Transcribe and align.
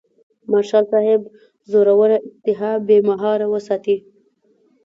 مارشال 0.51 0.83
صاحب 0.91 1.21
زوروره 1.71 2.17
اشتها 2.25 2.71
بې 2.87 2.97
مهاره 3.09 3.47
وساتي. 3.53 3.97